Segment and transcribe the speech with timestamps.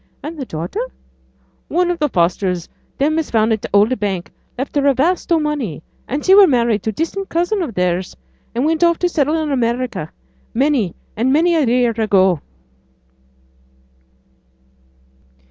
[0.23, 0.79] 'And the daughter?'
[1.67, 2.67] 'One o' th' Fosters,
[2.97, 6.47] them as founded t' Old Bank, left her a vast o' money; and she were
[6.47, 8.17] married to distant cousin of theirs,
[8.55, 10.11] and went off to settle in America
[10.55, 12.41] many and many a year ago.'